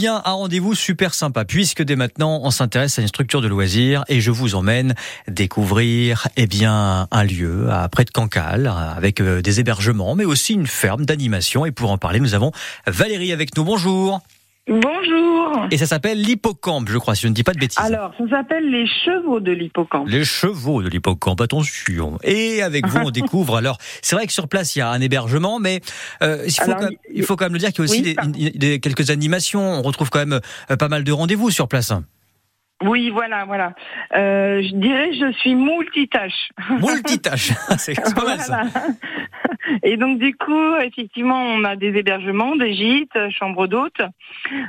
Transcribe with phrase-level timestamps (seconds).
[0.00, 4.04] Bien, un rendez-vous super sympa puisque dès maintenant on s'intéresse à une structure de loisirs
[4.06, 4.94] et je vous emmène
[5.26, 10.54] découvrir eh bien un lieu à près de Cancale avec euh, des hébergements mais aussi
[10.54, 12.52] une ferme d'animation et pour en parler nous avons
[12.86, 13.64] Valérie avec nous.
[13.64, 14.22] Bonjour.
[14.68, 15.66] Bonjour.
[15.70, 17.78] Et ça s'appelle l'hippocampe, je crois, si je ne dis pas de bêtises.
[17.82, 20.06] Alors, ça s'appppelle les chevaux de l'hippocampe.
[20.08, 22.18] Les chevaux de l'hippocampe, attention.
[22.22, 23.56] Et avec vous, on découvre.
[23.56, 25.80] Alors, c'est vrai que sur place, il y a un hébergement, mais
[26.22, 27.84] euh, il, faut Alors, quand même, il- faut quand même le dire qu'il y a
[27.90, 29.60] aussi Oui, des- quelques animations.
[29.60, 30.40] On retrouve quand même
[30.70, 31.92] euh, pas mal de rendez-vous sur place.
[32.84, 33.74] Oui, voilà, voilà.
[34.16, 36.50] Euh, je dirais je suis multitâche.
[36.80, 38.62] Multitâche, c'est c'est pas mal ça.
[39.82, 44.02] Et donc du coup, effectivement, on a des hébergements, des gîtes, euh, chambres d'hôtes.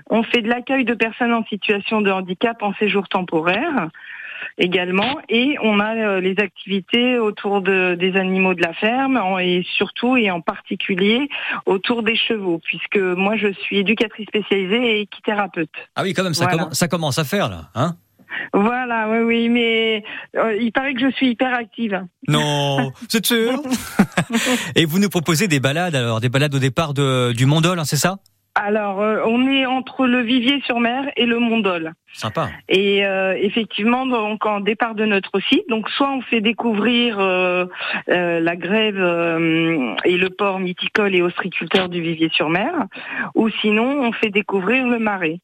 [0.10, 3.90] On fait de l'accueil de personnes en situation de handicap en séjour temporaire
[4.58, 9.38] également, et on a euh, les activités autour de, des animaux de la ferme en-
[9.40, 11.30] et surtout et en particulier
[11.66, 15.70] autour des chevaux, puisque moi je suis éducatrice spécialisée et équithérapeute.
[15.96, 16.70] Ah oui, quand même, ça, Voilà.
[16.72, 17.96] ça commence à faire là, hein?
[18.54, 20.04] Voilà, oui, oui, mais
[20.36, 22.06] euh, il paraît que je suis hyper active.
[22.28, 23.62] Non, c'est sûr.
[24.76, 27.86] Et vous nous proposez des balades, alors des balades au départ de, du Mondol, hein,
[27.86, 28.18] c'est ça?
[28.56, 31.94] Alors, euh, on est entre le Vivier-sur-Mer et le Mont-Dol.
[32.14, 32.50] Sympa.
[32.68, 37.66] Et euh, effectivement, donc en départ de notre site, donc soit on fait découvrir euh,
[38.10, 42.74] euh, la grève euh, et le port mythicole et ostriculteur du Vivier-sur-Mer,
[43.36, 45.40] ou sinon on fait découvrir le marais.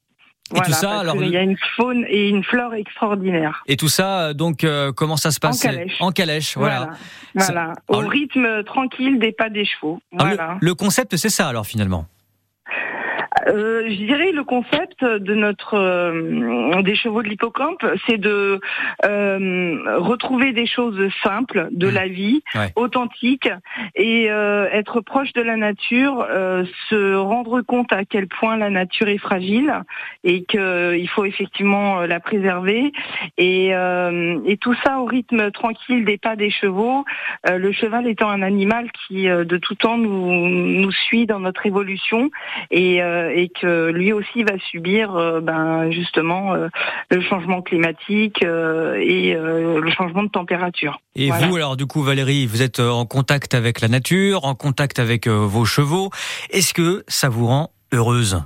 [0.53, 3.63] Et tout ça, alors, qu'il y a une faune et une flore extraordinaire.
[3.65, 5.59] Et tout ça, euh, donc, euh, comment ça se passe?
[5.59, 5.95] calèche.
[5.99, 6.89] En calèche, voilà.
[7.33, 7.73] Voilà, voilà.
[7.87, 9.99] Au le- rythme tranquille des pas des chevaux.
[10.11, 10.57] Le- Voilà.
[10.61, 12.05] le, concept, c'est ça, alors, finalement?
[13.47, 18.59] Euh, je dirais le concept de notre euh, des chevaux de l'hippocampe, c'est de
[19.05, 21.93] euh, retrouver des choses simples de Mmh.
[21.93, 22.71] la vie, Ouais.
[22.75, 23.49] authentiques,
[23.95, 28.69] et euh, être proche de la nature, euh, se rendre compte à quel point la
[28.69, 29.73] nature est fragile
[30.23, 32.91] et qu'il faut effectivement la préserver,
[33.37, 37.05] et, euh, et tout ça au rythme tranquille des pas des chevaux.
[37.49, 41.39] Euh, le cheval étant un animal qui euh, de tout temps nous nous suit dans
[41.39, 42.31] notre évolution
[42.71, 46.69] et, euh, et que lui aussi va subir euh, ben, justement euh,
[47.11, 50.99] le changement climatique euh, et le changement de température.
[51.15, 51.47] Et Voilà.
[51.47, 55.27] vous, alors, du coup, Valérie, vous êtes en contact avec la nature, en contact avec
[55.27, 56.09] vos chevaux.
[56.49, 58.41] Est-ce que ça vous rend heureuse?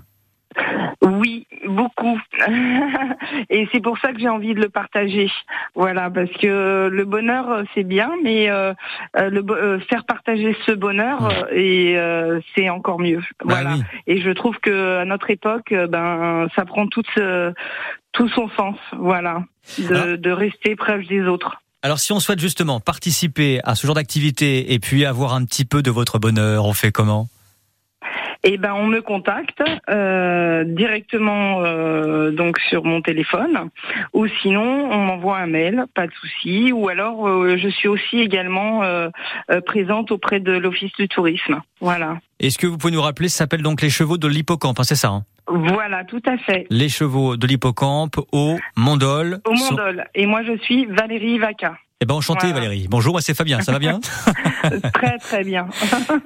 [1.02, 2.20] Oui, beaucoup.
[3.50, 5.32] et c'est pour ça que j'ai envie de le partager.
[5.76, 8.74] Voilà, parce que le bonheur euh, c'est bien, mais euh,
[9.18, 13.20] euh, le, euh, faire partager ce bonheur euh, et euh, c'est encore mieux.
[13.44, 13.74] Bah Voilà.
[13.76, 13.84] oui.
[14.08, 18.76] Et je trouve que à notre époque, ben ça prend tout, son sens.
[18.98, 19.44] Voilà,
[19.78, 20.18] de, Ah.
[20.18, 21.62] de rester proche des autres.
[21.82, 25.64] Alors, si on souhaite justement participer à ce genre d'activité et puis avoir un petit
[25.64, 27.28] peu de votre bonheur, on fait comment?
[28.44, 33.70] Eh ben, on me contacte euh, directement euh, donc sur mon téléphone,
[34.14, 34.62] ou sinon
[34.92, 36.72] on m'envoie un mail, pas de souci.
[36.72, 38.82] Ou alors euh, je suis aussi également
[39.66, 41.60] présente auprès de l'office du tourisme.
[41.82, 44.84] Voilà, Est-ce que vous pouvez nous rappeler, ça s'appelle donc les chevaux de l'hippocampe, hein,
[44.84, 45.24] c'est ça hein?
[45.52, 46.68] Voilà, tout à fait.
[46.70, 49.40] Les chevaux de l'hippocampe au Mondol.
[49.48, 50.06] Au Sont- Mondol.
[50.14, 51.76] Et moi je suis Valérie Vaca.
[52.02, 52.68] Eh ben enchanté Voilà.
[52.68, 52.88] Valérie.
[52.90, 54.00] Bonjour, moi c'est Fabien, ça va bien
[54.94, 55.68] très très bien.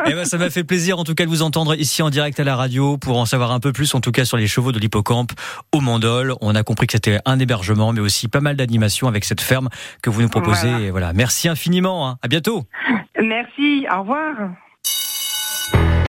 [0.05, 2.39] Eh ben ça m'a fait plaisir en tout cas de vous entendre ici en direct
[2.39, 4.71] à la radio pour en savoir un peu plus en tout cas sur les chevaux
[4.71, 5.31] de l'hippocampe
[5.71, 6.35] au Mondol.
[6.41, 9.69] On a compris que c'était un hébergement mais aussi pas mal d'animations avec cette ferme
[10.03, 10.69] que vous nous proposez.
[10.69, 10.85] Voilà.
[10.85, 12.07] Et voilà, merci infiniment.
[12.07, 12.17] hein.
[12.21, 12.65] À bientôt.
[13.19, 13.87] Merci.
[13.91, 14.35] Au revoir.